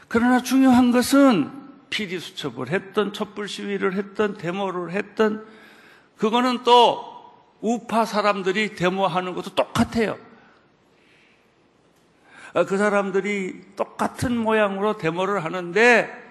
그러나 0.08 0.42
중요한 0.42 0.90
것은 0.90 1.50
PD 1.90 2.18
수첩을 2.18 2.70
했던 2.70 3.12
촛불 3.12 3.48
시위를 3.48 3.94
했던 3.94 4.36
데모를 4.36 4.92
했던 4.92 5.46
그거는 6.16 6.64
또 6.64 7.12
우파 7.60 8.04
사람들이 8.04 8.74
데모하는 8.74 9.34
것도 9.34 9.54
똑같아요. 9.54 10.18
아, 12.54 12.64
그 12.64 12.76
사람들이 12.76 13.76
똑같은 13.76 14.36
모양으로 14.36 14.96
데모를 14.96 15.44
하는데 15.44 16.21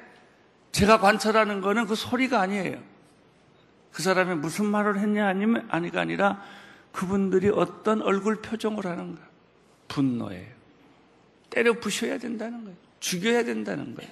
제가 0.71 0.99
관찰하는 0.99 1.61
거는 1.61 1.85
그 1.85 1.95
소리가 1.95 2.39
아니에요. 2.41 2.77
그 3.91 4.01
사람이 4.01 4.35
무슨 4.35 4.65
말을 4.65 4.99
했냐 4.99 5.27
아니면 5.27 5.67
아니가 5.69 6.01
아니라 6.01 6.41
그분들이 6.91 7.49
어떤 7.49 8.01
얼굴 8.01 8.41
표정을 8.41 8.85
하는가. 8.85 9.21
분노예요. 9.87 10.47
때려 11.49 11.73
부셔야 11.73 12.17
된다는 12.17 12.63
거예요. 12.63 12.77
죽여야 12.99 13.43
된다는 13.43 13.95
거예요. 13.95 14.11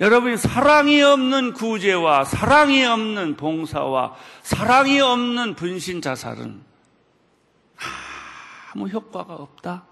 여러분이 0.00 0.36
사랑이 0.36 1.00
없는 1.00 1.52
구제와 1.52 2.24
사랑이 2.24 2.84
없는 2.84 3.36
봉사와 3.36 4.16
사랑이 4.42 5.00
없는 5.00 5.54
분신 5.54 6.02
자살은 6.02 6.60
아무 8.74 8.88
효과가 8.88 9.34
없다. 9.34 9.84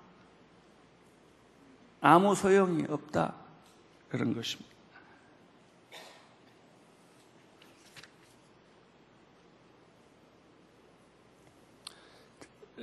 아무 2.01 2.35
소용이 2.35 2.85
없다. 2.89 3.35
그런 4.09 4.35
것입니다. 4.35 4.71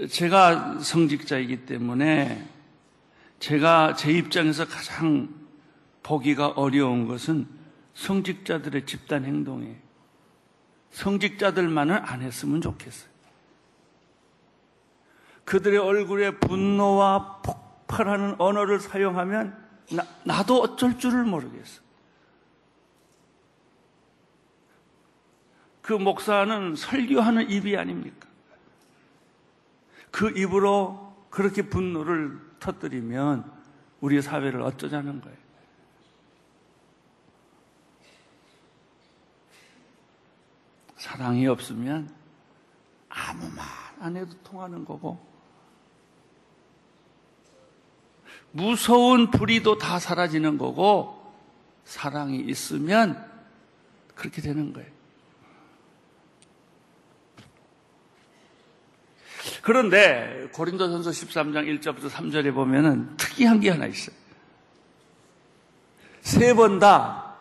제가 0.10 0.80
성직자이기 0.80 1.66
때문에 1.66 2.48
제가 3.40 3.96
제 3.96 4.12
입장에서 4.12 4.66
가장 4.66 5.28
보기가 6.04 6.50
어려운 6.50 7.08
것은 7.08 7.48
성직자들의 7.96 8.86
집단 8.86 9.26
행동이에요. 9.26 9.76
성직자들만은 10.92 11.96
안 11.96 12.22
했으면 12.22 12.62
좋겠어요. 12.62 13.10
그들의 15.46 15.80
얼굴에 15.80 16.40
분노와 16.40 17.42
폭 17.42 17.67
발하는 17.88 18.36
언어를 18.40 18.80
사용하면 18.80 19.66
나, 19.92 20.04
나도 20.26 20.62
어쩔 20.62 20.98
줄을 20.98 21.24
모르겠어. 21.24 21.82
그 25.82 25.94
목사는 25.94 26.76
설교하는 26.76 27.50
입이 27.50 27.78
아닙니까? 27.78 28.28
그 30.12 30.38
입으로 30.38 31.16
그렇게 31.30 31.62
분노를 31.62 32.40
터뜨리면 32.60 33.50
우리 34.02 34.22
사회를 34.22 34.62
어쩌자는 34.62 35.22
거예요. 35.22 35.38
사랑이 40.98 41.48
없으면 41.48 42.14
아무 43.10 43.50
말 43.56 43.88
안 44.00 44.16
해도 44.16 44.34
통하는 44.44 44.86
거고 44.86 45.20
무서운 48.52 49.30
불의도 49.32 49.78
다 49.78 50.00
사라지는 50.00 50.58
거고 50.58 51.34
사랑이 51.86 52.40
있으면 52.40 53.24
그렇게 54.16 54.42
되는 54.42 54.74
거예요. 54.74 54.90
그런데 59.62 60.50
고린도전서 60.54 61.10
13장 61.12 61.80
1절부터 61.82 62.10
3절에 62.10 62.54
보면은 62.54 63.16
특이한 63.18 63.60
게 63.60 63.70
하나 63.70 63.86
있어요. 63.86 64.16
세 66.22 66.54
번 66.54 66.80
다 66.80 67.36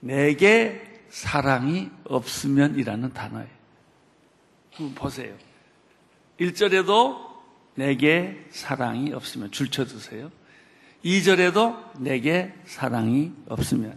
내게 0.00 0.82
사랑이 1.08 1.90
없으면이라는 2.04 3.12
단어예요. 3.12 3.48
한번 4.72 4.94
보세요. 4.94 5.34
1절에도 6.38 7.35
내게 7.76 8.44
사랑이 8.50 9.12
없으면 9.12 9.52
줄쳐두세요. 9.52 10.30
2절에도 11.04 12.00
내게 12.00 12.52
사랑이 12.64 13.32
없으면 13.48 13.96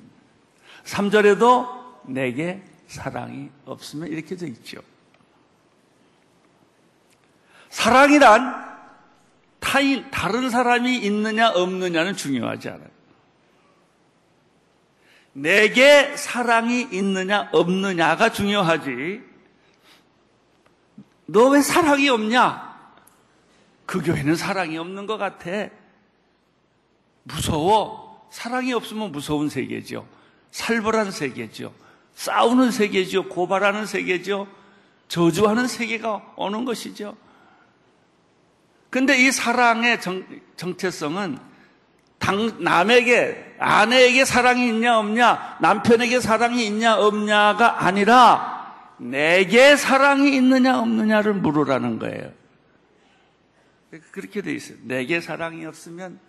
3절에도 0.84 2.08
내게 2.08 2.62
사랑이 2.88 3.50
없으면 3.66 4.10
이렇게 4.10 4.36
돼 4.36 4.48
있죠. 4.48 4.82
사랑이란 7.70 8.68
타인, 9.60 10.10
다른 10.12 10.50
사람이 10.50 10.98
있느냐 10.98 11.50
없느냐는 11.50 12.16
중요하지 12.16 12.70
않아요. 12.70 12.90
내게 15.34 16.16
사랑이 16.18 16.88
있느냐 16.92 17.50
없느냐가 17.54 18.32
중요하지. 18.32 19.22
너 21.28 21.50
왜 21.50 21.62
사랑이 21.62 22.10
없냐? 22.10 22.69
그 23.90 24.04
교회는 24.04 24.36
사랑이 24.36 24.78
없는 24.78 25.08
것 25.08 25.18
같아. 25.18 25.50
무서워. 27.24 28.28
사랑이 28.30 28.72
없으면 28.72 29.12
무서운 29.12 29.50
세계죠. 29.50 30.08
살벌한 30.52 31.10
세계죠. 31.10 31.74
싸우는 32.14 32.70
세계죠. 32.70 33.30
고발하는 33.30 33.88
세계죠. 33.88 34.48
저주하는 35.08 35.66
세계가 35.66 36.34
오는 36.36 36.66
것이죠. 36.66 37.18
근데 38.92 39.18
이 39.18 39.32
사랑의 39.32 40.00
정, 40.00 40.24
정체성은 40.56 41.40
당, 42.20 42.64
남에게, 42.64 43.56
아내에게 43.58 44.24
사랑이 44.24 44.68
있냐, 44.68 45.00
없냐, 45.00 45.58
남편에게 45.62 46.20
사랑이 46.20 46.64
있냐, 46.68 47.00
없냐가 47.00 47.84
아니라 47.88 48.72
내게 48.98 49.76
사랑이 49.76 50.36
있느냐, 50.36 50.80
없느냐를 50.80 51.34
물으라는 51.34 51.98
거예요. 51.98 52.39
그렇게 54.12 54.42
돼 54.42 54.54
있어요. 54.54 54.78
내게 54.84 55.22
사랑이 55.22 55.66
없으면, 55.66 56.20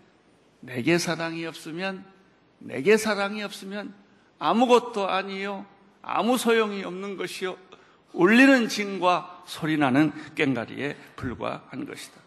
내게 0.61 0.99
사랑이 0.99 1.45
없으면, 1.47 2.05
내게 2.59 2.97
사랑이 2.97 3.43
없으면 3.43 3.95
아무것도 4.39 5.09
아니요. 5.09 5.67
아무 6.03 6.39
소용이 6.39 6.83
없는 6.85 7.17
것이요. 7.17 7.57
울리는 8.13 8.69
징과 8.69 9.45
소리나는 9.47 10.13
꽹가리에 10.35 10.97
불과한 11.17 11.87
것이다. 11.87 12.21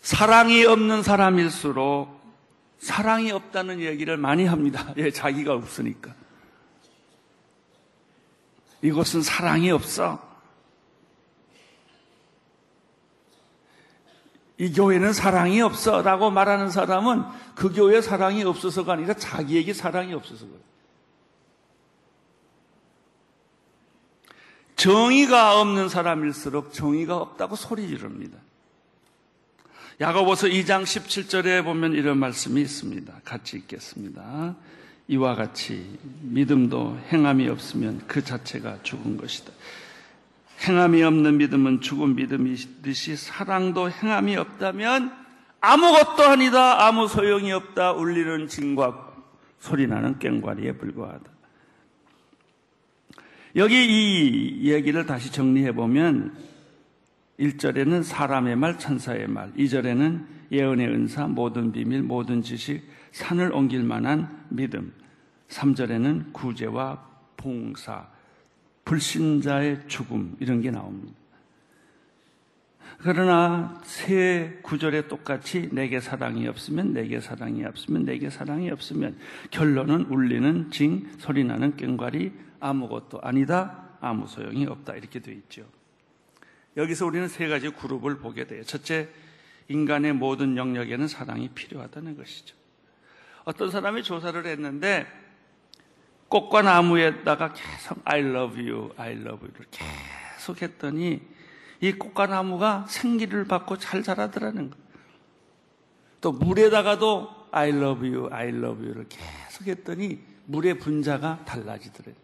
사랑이 0.00 0.64
없는 0.64 1.02
사람일수록 1.02 2.18
사랑이 2.78 3.30
없다는 3.30 3.80
얘기를 3.80 4.16
많이 4.16 4.46
합니다. 4.46 4.94
예, 4.96 5.10
자기가 5.10 5.52
없으니까. 5.52 6.14
이곳은 8.82 9.22
사랑이 9.22 9.70
없어. 9.70 10.26
이 14.58 14.72
교회는 14.72 15.12
사랑이 15.12 15.60
없어. 15.60 16.02
라고 16.02 16.30
말하는 16.30 16.70
사람은 16.70 17.24
그 17.54 17.72
교회에 17.72 18.00
사랑이 18.00 18.42
없어서가 18.42 18.94
아니라 18.94 19.14
자기에게 19.14 19.72
사랑이 19.72 20.14
없어서 20.14 20.46
그래. 20.46 20.58
정의가 24.74 25.60
없는 25.60 25.88
사람일수록 25.88 26.72
정의가 26.72 27.16
없다고 27.16 27.56
소리 27.56 27.88
지릅니다. 27.88 28.38
야고보서 30.00 30.46
2장 30.46 30.84
17절에 30.84 31.64
보면 31.64 31.94
이런 31.94 32.18
말씀이 32.18 32.60
있습니다. 32.60 33.12
같이 33.24 33.56
읽겠습니다. 33.56 34.54
이와 35.08 35.34
같이 35.34 35.98
믿음도 36.20 36.98
행함이 37.10 37.48
없으면 37.48 38.02
그 38.06 38.22
자체가 38.22 38.82
죽은 38.82 39.16
것이다. 39.16 39.52
행함이 40.66 41.02
없는 41.02 41.38
믿음은 41.38 41.80
죽은 41.80 42.14
믿음이듯이 42.16 43.16
사랑도 43.16 43.90
행함이 43.90 44.36
없다면 44.36 45.12
아무것도 45.60 46.24
아니다. 46.24 46.86
아무 46.86 47.08
소용이 47.08 47.52
없다. 47.52 47.92
울리는 47.92 48.48
징과 48.48 49.16
소리나는 49.60 50.18
꽹과리에 50.18 50.72
불과하다. 50.72 51.30
여기 53.56 53.86
이 54.60 54.70
얘기를 54.70 55.06
다시 55.06 55.32
정리해 55.32 55.72
보면 55.72 56.36
1절에는 57.40 58.02
사람의 58.02 58.56
말, 58.56 58.78
천사의 58.78 59.26
말, 59.26 59.52
2절에는 59.54 60.26
예언의 60.52 60.86
은사, 60.88 61.26
모든 61.28 61.72
비밀, 61.72 62.02
모든 62.02 62.42
지식, 62.42 62.82
산을 63.12 63.52
옮길 63.52 63.82
만한 63.82 64.46
믿음, 64.48 64.92
3절에는 65.48 66.32
구제와 66.32 67.04
봉사, 67.36 68.08
불신자의 68.84 69.88
죽음, 69.88 70.36
이런 70.40 70.60
게 70.60 70.70
나옵니다. 70.70 71.18
그러나 73.00 73.80
세 73.84 74.58
구절에 74.62 75.06
똑같이 75.06 75.68
내게 75.72 76.00
사랑이 76.00 76.48
없으면 76.48 76.94
내게 76.94 77.20
사랑이 77.20 77.64
없으면 77.64 78.04
내게 78.04 78.28
사랑이 78.28 78.70
없으면 78.70 79.16
결론은 79.50 80.06
울리는 80.06 80.70
징 80.72 81.08
소리나는 81.18 81.76
꽹과리 81.76 82.32
아무것도 82.58 83.20
아니다 83.22 83.84
아무 84.00 84.26
소용이 84.26 84.66
없다 84.66 84.94
이렇게 84.94 85.20
되어 85.20 85.34
있죠. 85.34 85.64
여기서 86.76 87.06
우리는 87.06 87.28
세 87.28 87.46
가지 87.46 87.70
그룹을 87.70 88.18
보게 88.18 88.46
돼요. 88.46 88.64
첫째 88.64 89.08
인간의 89.68 90.14
모든 90.14 90.56
영역에는 90.56 91.06
사랑이 91.08 91.50
필요하다는 91.50 92.16
것이죠. 92.16 92.57
어떤 93.48 93.70
사람이 93.70 94.02
조사를 94.02 94.44
했는데 94.44 95.06
꽃과 96.28 96.60
나무에다가 96.60 97.54
계속 97.54 97.98
I 98.04 98.20
love 98.20 98.60
you, 98.60 98.90
I 98.98 99.12
love 99.12 99.38
you를 99.40 99.64
계속 99.70 100.60
했더니 100.60 101.26
이 101.80 101.92
꽃과 101.92 102.26
나무가 102.26 102.84
생기를 102.90 103.46
받고 103.46 103.78
잘 103.78 104.02
자라더라는 104.02 104.68
거예요. 104.68 104.84
또 106.20 106.32
물에다가도 106.32 107.48
I 107.50 107.70
love 107.70 108.06
you, 108.06 108.28
I 108.30 108.48
love 108.48 108.84
you를 108.84 109.06
계속 109.08 109.66
했더니 109.66 110.22
물의 110.44 110.78
분자가 110.78 111.46
달라지더래요. 111.46 112.16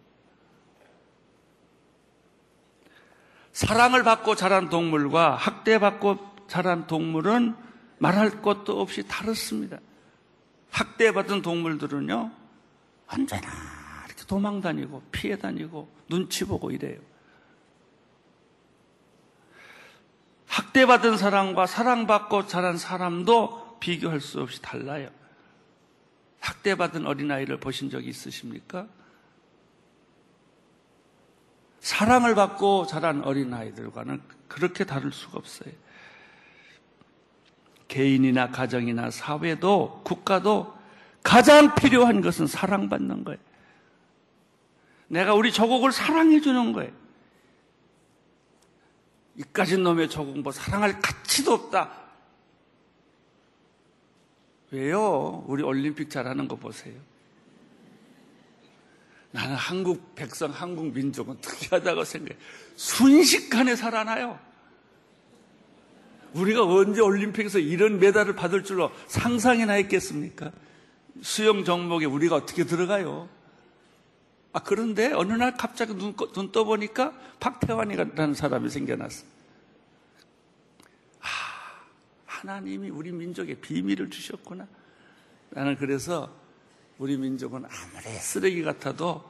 사랑을 3.53 4.03
받고 4.03 4.35
자란 4.35 4.69
동물과 4.69 5.37
학대받고 5.37 6.19
자란 6.49 6.87
동물은 6.87 7.57
말할 7.97 8.43
것도 8.43 8.79
없이 8.79 9.09
다릅니다. 9.09 9.79
학대받은 10.75 11.43
동물들은요, 11.43 12.33
언제나 13.07 13.49
이렇게 14.07 14.25
도망 14.27 14.61
다니고 14.61 15.03
피해 15.13 15.39
다니고 15.39 15.89
눈치 16.09 16.45
보고 16.45 16.73
이래요. 16.73 17.01
학대받은 20.49 21.17
사람과 21.17 21.67
사랑받고 21.67 22.49
자란 22.49 22.77
사람도 22.77 23.79
비교할 23.79 24.21
수 24.21 24.41
없이 24.41 24.61
달라요. 24.61 25.11
학대받은 26.41 27.07
어린아이를 27.07 27.61
보신 27.61 27.89
적이 27.89 28.09
있으십니까? 28.09 28.89
사랑을 31.79 32.35
받고 32.35 32.87
자란 32.87 33.23
어린아이들과는 33.23 34.23
그렇게 34.49 34.85
다를 34.85 35.13
수가 35.13 35.39
없어요. 35.39 35.73
개인이나 37.95 38.51
가정이나 38.51 39.13
사회도 39.13 40.03
국가도 40.05 40.75
가장 41.23 41.77
필요한 41.77 42.21
것은 42.23 42.49
사랑받는 42.49 43.23
거예요. 43.23 43.39
내가 45.07 45.35
우리 45.35 45.53
조국을 45.53 45.93
사랑해 45.93 46.41
주는 46.41 46.73
거예요. 46.73 46.91
이까진 49.37 49.85
놈의 49.85 50.11
조국 50.11 50.39
뭐 50.41 50.51
사랑할 50.51 50.99
가치도 51.01 51.53
없다. 51.53 51.93
왜요? 54.73 55.45
우리 55.47 55.63
올림픽 55.63 56.11
잘하는 56.11 56.49
거 56.49 56.57
보세요. 56.57 56.95
나는 59.31 59.55
한국 59.55 60.17
백성, 60.17 60.51
한국 60.51 60.93
민족은 60.93 61.41
특이하다고 61.41 62.03
생각해. 62.03 62.37
순식간에 62.75 63.77
살아나요. 63.77 64.39
우리가 66.35 66.65
언제 66.65 67.01
올림픽에서 67.01 67.59
이런 67.59 67.99
메달을 67.99 68.35
받을 68.35 68.65
줄로 68.65 68.91
상상이나 69.07 69.75
했겠습니까? 69.75 70.51
수영 71.23 71.65
종목에 71.65 72.07
우리가 72.07 72.37
어떻게 72.37 72.65
들어가요? 72.65 73.29
아, 74.53 74.63
그런데 74.63 75.13
어느 75.13 75.33
날 75.33 75.57
갑자기 75.57 75.95
눈, 75.95 76.15
눈 76.33 76.53
떠보니까 76.53 77.13
박태환이라는 77.41 78.35
사람이 78.35 78.69
생겨났어. 78.69 79.25
아, 81.21 81.27
하나님이 82.27 82.91
우리 82.91 83.11
민족에 83.13 83.55
비밀을 83.55 84.11
주셨구나. 84.11 84.67
나는 85.51 85.77
그래서 85.77 86.33
우리 86.99 87.17
민족은 87.17 87.65
아무리 87.65 88.17
쓰레기 88.19 88.63
같아도 88.63 89.25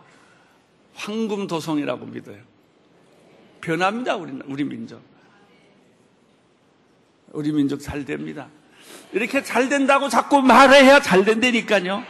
황금도성이라고 0.94 2.06
믿어요. 2.06 2.42
변합니다, 3.60 4.16
우리, 4.16 4.32
우리 4.46 4.64
민족. 4.64 5.13
우리 7.34 7.52
민족 7.52 7.80
잘 7.80 8.04
됩니다. 8.04 8.48
이렇게 9.12 9.42
잘 9.42 9.68
된다고 9.68 10.08
자꾸 10.08 10.40
말해야 10.40 11.00
잘 11.00 11.24
된다니까요. 11.24 12.02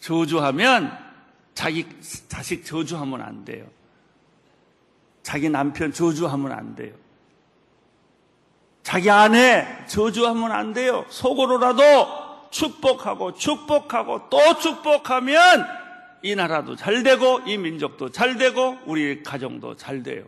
저주하면 0.00 0.96
자기 1.54 1.86
자식 2.28 2.64
저주하면 2.64 3.22
안 3.22 3.44
돼요. 3.44 3.66
자기 5.22 5.48
남편 5.48 5.92
저주하면 5.92 6.52
안 6.52 6.76
돼요. 6.76 6.94
자기 8.82 9.10
아내 9.10 9.66
저주하면 9.88 10.52
안 10.52 10.72
돼요. 10.72 11.04
속으로라도 11.08 11.82
축복하고 12.50 13.34
축복하고 13.34 14.28
또 14.30 14.58
축복하면 14.60 15.66
이 16.22 16.34
나라도 16.34 16.76
잘 16.76 17.02
되고 17.02 17.40
이 17.46 17.58
민족도 17.58 18.10
잘 18.10 18.36
되고 18.36 18.78
우리 18.86 19.22
가정도 19.22 19.76
잘 19.76 20.02
돼요. 20.02 20.24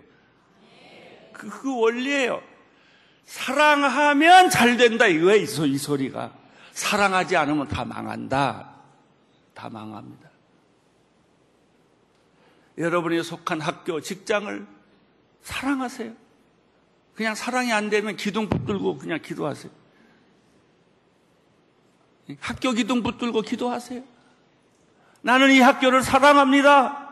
그, 1.38 1.48
그 1.48 1.80
원리예요. 1.80 2.42
사랑하면 3.24 4.50
잘 4.50 4.76
된다 4.76 5.06
이거예요. 5.06 5.42
이 5.42 5.78
소리가. 5.78 6.32
사랑하지 6.72 7.36
않으면 7.36 7.68
다 7.68 7.84
망한다. 7.84 8.70
다 9.54 9.68
망합니다. 9.68 10.28
여러분이 12.76 13.22
속한 13.22 13.60
학교, 13.60 14.00
직장을 14.00 14.66
사랑하세요. 15.42 16.12
그냥 17.14 17.34
사랑이 17.34 17.72
안 17.72 17.90
되면 17.90 18.16
기둥 18.16 18.48
붙들고 18.48 18.98
그냥 18.98 19.20
기도하세요. 19.20 19.72
학교 22.38 22.72
기둥 22.72 23.02
붙들고 23.02 23.42
기도하세요. 23.42 24.02
나는 25.22 25.50
이 25.50 25.60
학교를 25.60 26.02
사랑합니다. 26.02 27.07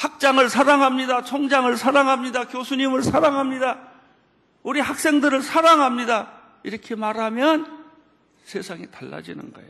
학장을 0.00 0.48
사랑합니다. 0.48 1.24
총장을 1.24 1.76
사랑합니다. 1.76 2.46
교수님을 2.48 3.02
사랑합니다. 3.02 3.78
우리 4.62 4.80
학생들을 4.80 5.42
사랑합니다. 5.42 6.32
이렇게 6.62 6.94
말하면 6.94 7.84
세상이 8.44 8.90
달라지는 8.90 9.52
거예요. 9.52 9.68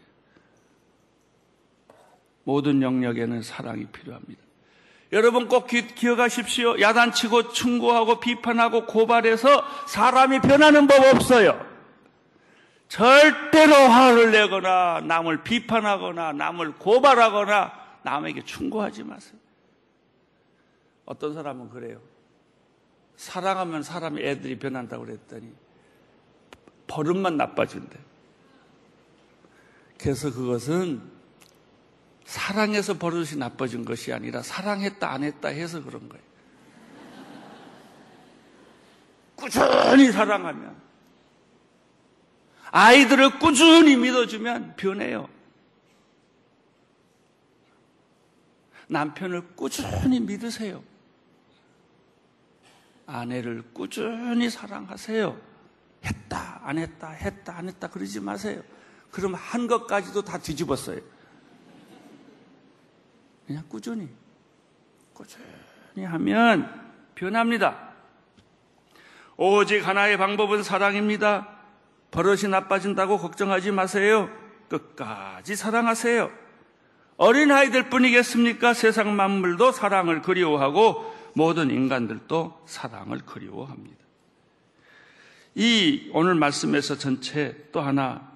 모든 2.45 2.81
영역에는 2.81 3.43
사랑이 3.43 3.87
필요합니다. 3.87 4.41
여러분 5.13 5.49
꼭 5.49 5.67
기, 5.67 5.85
억하십시오 6.09 6.81
야단치고 6.81 7.53
충고하고 7.53 8.21
비판하고 8.21 8.87
고발해서 8.87 9.65
사람이 9.89 10.43
변하는 10.43 10.87
법 10.87 11.13
없어요. 11.13 11.61
절대로 12.87 13.75
화를 13.75 14.31
내거나 14.31 15.01
남을 15.05 15.43
비판하거나 15.43 16.35
남을 16.35 16.75
고발하거나 16.75 17.73
남에게 18.05 18.45
충고하지 18.45 19.03
마세요. 19.03 19.40
어떤 21.11 21.35
사람은 21.35 21.71
그래요. 21.71 22.01
사랑하면 23.17 23.83
사람이 23.83 24.23
애들이 24.23 24.61
변한다고 24.61 25.05
그랬더니 25.05 25.53
버릇만 26.87 27.37
나빠진대. 27.37 27.99
그래서 29.99 30.33
그것은 30.33 31.03
사랑해서 32.25 32.97
버릇이 32.97 33.35
나빠진 33.39 33.85
것이 33.85 34.13
아니라 34.13 34.41
사랑했다 34.41 35.11
안 35.11 35.25
했다 35.25 35.49
해서 35.49 35.83
그런 35.83 36.09
거예요. 36.09 36.25
꾸준히 39.35 40.13
사랑하면 40.13 40.81
아이들을 42.71 43.41
꾸준히 43.41 43.97
믿어주면 43.97 44.77
변해요. 44.77 45.29
남편을 48.87 49.57
꾸준히 49.57 50.21
믿으세요. 50.21 50.85
아내를 53.11 53.63
꾸준히 53.73 54.49
사랑하세요. 54.49 55.37
했다, 56.05 56.61
안 56.65 56.79
했다, 56.79 57.11
했다, 57.11 57.57
안 57.57 57.69
했다, 57.69 57.89
그러지 57.89 58.21
마세요. 58.21 58.63
그럼 59.11 59.35
한 59.35 59.67
것까지도 59.67 60.23
다 60.23 60.39
뒤집었어요. 60.39 61.01
그냥 63.47 63.65
꾸준히, 63.69 64.09
꾸준히 65.13 66.05
하면 66.05 66.93
변합니다. 67.15 67.91
오직 69.37 69.87
하나의 69.87 70.17
방법은 70.17 70.63
사랑입니다. 70.63 71.49
버릇이 72.11 72.49
나빠진다고 72.49 73.19
걱정하지 73.19 73.73
마세요. 73.73 74.31
끝까지 74.69 75.57
사랑하세요. 75.57 76.31
어린아이들 77.17 77.91
뿐이겠습니까? 77.91 78.73
세상 78.73 79.17
만물도 79.17 79.73
사랑을 79.73 80.23
그리워하고 80.23 81.20
모든 81.35 81.71
인간들도 81.71 82.63
사랑을 82.67 83.19
그리워합니다. 83.19 83.99
이 85.55 86.11
오늘 86.13 86.35
말씀에서 86.35 86.97
전체 86.97 87.69
또 87.73 87.81
하나 87.81 88.31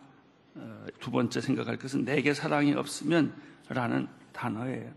어, 0.54 0.86
두 1.00 1.10
번째 1.10 1.40
생각할 1.40 1.76
것은 1.78 2.04
내게 2.04 2.34
사랑이 2.34 2.72
없으면 2.74 3.34
라는 3.68 4.08
단어예요. 4.32 4.92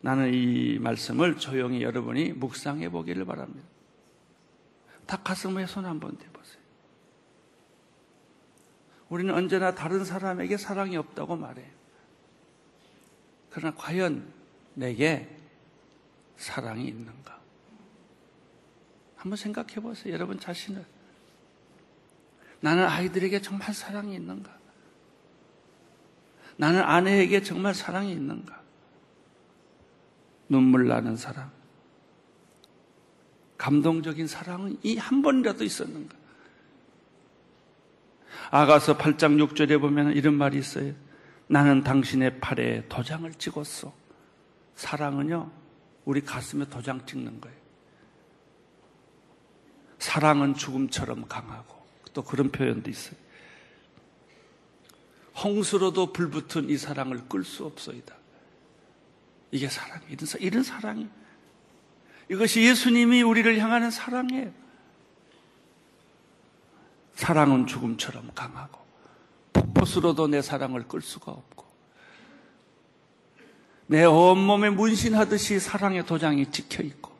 나는 0.00 0.32
이 0.32 0.78
말씀을 0.78 1.38
조용히 1.38 1.82
여러분이 1.82 2.32
묵상해 2.32 2.88
보기를 2.90 3.24
바랍니다. 3.24 3.66
다 5.06 5.16
가슴에 5.16 5.66
손 5.66 5.86
한번 5.86 6.16
대보세요. 6.16 6.58
우리는 9.08 9.34
언제나 9.34 9.74
다른 9.74 10.04
사람에게 10.04 10.56
사랑이 10.56 10.96
없다고 10.96 11.36
말해요. 11.36 11.66
그러나 13.50 13.74
과연 13.74 14.26
내게 14.74 15.37
사랑이 16.38 16.86
있는가? 16.86 17.38
한번 19.16 19.36
생각해 19.36 19.74
보세요. 19.74 20.14
여러분 20.14 20.38
자신을. 20.40 20.84
나는 22.60 22.86
아이들에게 22.86 23.42
정말 23.42 23.74
사랑이 23.74 24.14
있는가? 24.14 24.56
나는 26.56 26.80
아내에게 26.82 27.42
정말 27.42 27.74
사랑이 27.74 28.12
있는가? 28.12 28.60
눈물 30.48 30.88
나는 30.88 31.16
사랑. 31.16 31.50
감동적인 33.58 34.26
사랑은 34.28 34.78
이 34.82 34.96
한 34.96 35.20
번이라도 35.20 35.64
있었는가? 35.64 36.16
아가서 38.50 38.96
8장 38.96 39.44
6절에 39.48 39.80
보면 39.80 40.12
이런 40.12 40.34
말이 40.34 40.58
있어요. 40.58 40.94
나는 41.48 41.82
당신의 41.82 42.40
팔에 42.40 42.86
도장을 42.88 43.30
찍었어. 43.34 43.92
사랑은요, 44.76 45.50
우리 46.08 46.22
가슴에 46.22 46.64
도장 46.70 47.04
찍는 47.04 47.38
거예요. 47.38 47.58
사랑은 49.98 50.54
죽음처럼 50.54 51.28
강하고, 51.28 51.86
또 52.14 52.24
그런 52.24 52.50
표현도 52.50 52.88
있어요. 52.88 53.14
홍수로도 55.36 56.14
불붙은 56.14 56.70
이 56.70 56.78
사랑을 56.78 57.28
끌 57.28 57.44
수 57.44 57.66
없소이다. 57.66 58.14
이게 59.50 59.68
사랑이에요. 59.68 60.16
이런 60.40 60.62
사랑이. 60.62 61.06
이것이 62.30 62.62
예수님이 62.62 63.20
우리를 63.20 63.58
향하는 63.58 63.90
사랑이에요. 63.90 64.50
사랑은 67.16 67.66
죽음처럼 67.66 68.32
강하고 68.34 68.80
폭포수로도 69.52 70.28
내 70.28 70.40
사랑을 70.40 70.88
끌 70.88 71.02
수가 71.02 71.32
없고 71.32 71.67
내 73.88 74.04
온몸에 74.04 74.68
문신하듯이 74.70 75.58
사랑의 75.58 76.04
도장이 76.04 76.50
찍혀 76.50 76.82
있고 76.84 77.10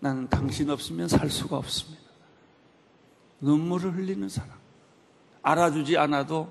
나는 0.00 0.28
당신 0.28 0.68
없으면 0.68 1.06
살 1.06 1.30
수가 1.30 1.58
없습니다. 1.58 2.02
눈물을 3.40 3.94
흘리는 3.94 4.28
사람. 4.28 4.50
알아주지 5.42 5.96
않아도 5.98 6.50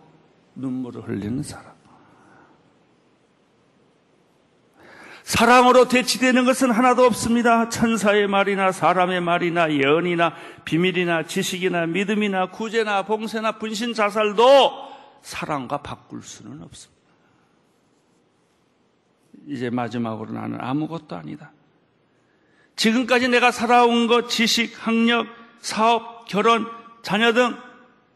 눈물을 0.55 1.07
흘리는 1.07 1.43
사람. 1.43 1.71
사랑으로 5.23 5.87
대치되는 5.87 6.45
것은 6.45 6.71
하나도 6.71 7.03
없습니다. 7.05 7.69
천사의 7.69 8.27
말이나 8.27 8.71
사람의 8.71 9.21
말이나 9.21 9.71
예언이나 9.71 10.33
비밀이나 10.65 11.25
지식이나 11.25 11.87
믿음이나 11.87 12.51
구제나 12.51 13.03
봉쇄나 13.05 13.57
분신 13.57 13.93
자살도 13.93 14.90
사랑과 15.21 15.77
바꿀 15.77 16.23
수는 16.23 16.61
없습니다. 16.63 17.01
이제 19.47 19.69
마지막으로 19.69 20.31
나는 20.33 20.59
아무것도 20.61 21.15
아니다. 21.15 21.51
지금까지 22.75 23.27
내가 23.27 23.51
살아온 23.51 24.07
것, 24.07 24.27
지식, 24.29 24.85
학력, 24.85 25.27
사업, 25.59 26.25
결혼, 26.27 26.67
자녀 27.01 27.33
등 27.33 27.55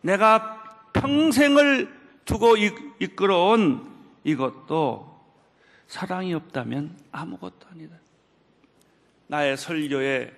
내가 0.02 0.90
평생을 0.94 1.94
두고 2.26 2.56
이끌어온 3.00 3.92
이것도 4.24 5.16
사랑이 5.88 6.34
없다면 6.34 6.98
아무것도 7.12 7.68
아니다. 7.72 7.98
나의 9.28 9.58
설교의 9.58 10.34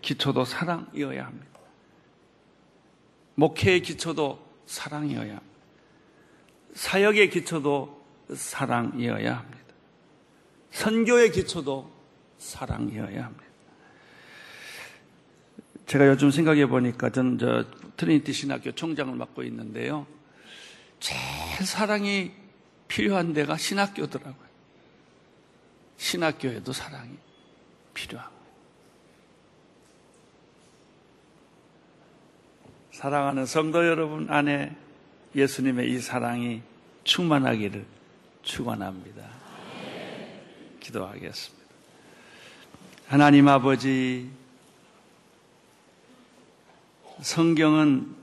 기초도 0.00 0.44
사랑이어야 0.44 1.26
합니다. 1.26 1.46
목회의 3.34 3.82
기초도 3.82 4.44
사랑이어야. 4.74 5.40
사역의 6.74 7.30
기초도 7.30 8.04
사랑이어야 8.34 9.38
합니다. 9.38 9.64
선교의 10.72 11.30
기초도 11.30 11.90
사랑이어야 12.38 13.24
합니다. 13.24 13.44
제가 15.86 16.08
요즘 16.08 16.30
생각해 16.30 16.66
보니까 16.66 17.10
저는 17.10 17.38
저 17.38 17.64
트리니티 17.96 18.32
신학교 18.32 18.72
총장을 18.72 19.14
맡고 19.14 19.44
있는데요. 19.44 20.06
제일 20.98 21.20
사랑이 21.64 22.32
필요한 22.88 23.32
데가 23.32 23.56
신학교더라고요. 23.56 24.48
신학교에도 25.96 26.72
사랑이 26.72 27.12
필요하고. 27.92 28.33
사랑하는 32.94 33.44
성도 33.44 33.84
여러분 33.84 34.30
안에 34.30 34.72
예수님의 35.34 35.90
이 35.90 35.98
사랑이 35.98 36.62
충만하기를 37.02 37.84
축원합니다. 38.44 39.20
기도하겠습니다. 40.78 41.64
하나님 43.08 43.48
아버지 43.48 44.30
성경은 47.20 48.14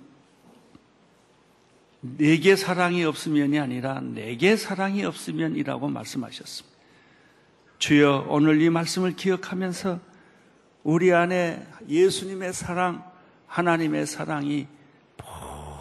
내게 1.99 2.55
사랑이 2.55 3.03
없으면이 3.03 3.59
아니라 3.59 3.99
내게 3.99 4.55
사랑이 4.55 5.03
없으면이라고 5.03 5.89
말씀하셨습니다. 5.89 6.77
주여 7.77 8.27
오늘 8.29 8.61
이 8.61 8.69
말씀을 8.69 9.17
기억하면서 9.17 9.99
우리 10.83 11.11
안에 11.11 11.67
예수님의 11.89 12.53
사랑, 12.53 13.10
하나님의 13.51 14.05
사랑이 14.05 14.65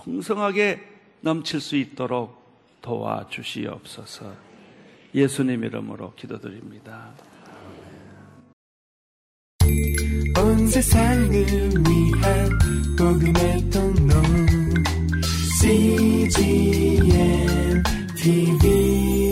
풍성하게 0.05 0.81
넘칠 1.21 1.61
수 1.61 1.77
있도록 1.77 2.41
도와주시옵소서 2.83 4.35
예수님 5.15 5.63
이름으로 5.65 6.15
기도드립니다. 6.15 7.13
온 10.37 10.67
세상을 10.67 11.31
위한 11.31 12.59
복음의 12.99 13.71
통로 13.71 14.15
CGM 15.61 17.03
TV 18.17 19.30